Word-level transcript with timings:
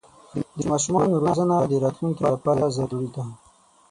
د 0.57 0.59
ماشومانو 0.71 1.21
روزنه 1.23 1.55
د 1.69 1.73
راتلونکي 1.83 2.23
لپاره 2.33 2.73
ضروري 2.77 3.09
ده. 3.15 3.23